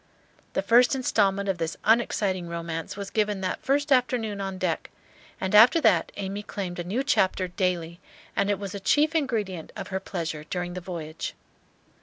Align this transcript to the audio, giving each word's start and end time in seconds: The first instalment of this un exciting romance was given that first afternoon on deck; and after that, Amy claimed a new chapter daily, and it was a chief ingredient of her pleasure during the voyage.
The 0.53 0.63
first 0.63 0.95
instalment 0.95 1.47
of 1.47 1.59
this 1.59 1.77
un 1.83 2.01
exciting 2.01 2.47
romance 2.47 2.97
was 2.97 3.11
given 3.11 3.41
that 3.41 3.61
first 3.61 3.91
afternoon 3.91 4.41
on 4.41 4.57
deck; 4.57 4.89
and 5.39 5.53
after 5.53 5.79
that, 5.79 6.11
Amy 6.17 6.41
claimed 6.41 6.79
a 6.79 6.83
new 6.83 7.03
chapter 7.03 7.47
daily, 7.47 7.99
and 8.35 8.49
it 8.49 8.57
was 8.57 8.73
a 8.73 8.79
chief 8.79 9.13
ingredient 9.13 9.71
of 9.75 9.89
her 9.89 9.99
pleasure 9.99 10.43
during 10.43 10.73
the 10.73 10.81
voyage. 10.81 11.35